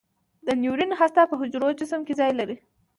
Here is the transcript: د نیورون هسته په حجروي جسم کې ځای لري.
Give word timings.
د 0.45 0.47
نیورون 0.61 0.91
هسته 0.99 1.21
په 1.29 1.35
حجروي 1.41 1.73
جسم 1.79 2.01
کې 2.07 2.13
ځای 2.19 2.31
لري. 2.39 2.55